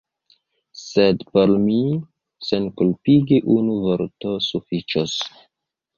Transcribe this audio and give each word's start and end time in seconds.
Sed 0.83 1.25
por 1.35 1.53
min 1.65 2.01
senkulpigi 2.47 3.41
unu 3.57 3.79
vorto 3.85 4.37
sufiĉos. 4.51 5.19